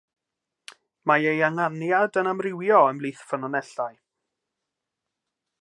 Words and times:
Mae 1.11 1.27
ei 1.31 1.43
ynganiad 1.49 2.19
yn 2.23 2.31
amrywio 2.33 2.81
ymhlith 2.95 3.23
ffynonellau. 3.29 4.03